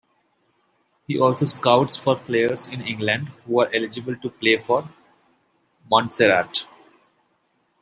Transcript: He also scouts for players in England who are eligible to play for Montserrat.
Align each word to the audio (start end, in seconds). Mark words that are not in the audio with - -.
He 1.07 1.19
also 1.19 1.45
scouts 1.45 1.95
for 1.95 2.15
players 2.15 2.67
in 2.69 2.81
England 2.81 3.27
who 3.45 3.59
are 3.61 3.69
eligible 3.71 4.15
to 4.15 4.31
play 4.31 4.57
for 4.57 4.89
Montserrat. 5.91 6.65